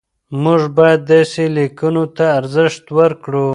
موږ 0.43 0.61
باید 0.77 1.01
داسې 1.11 1.43
لیکنو 1.57 2.05
ته 2.17 2.25
ارزښت 2.39 2.85
ورکړو. 2.97 3.47